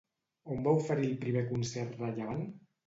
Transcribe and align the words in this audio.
On 0.55 0.63
va 0.69 0.73
oferir 0.79 1.05
el 1.11 1.21
primer 1.27 1.47
concert 1.53 2.03
rellevant? 2.05 2.47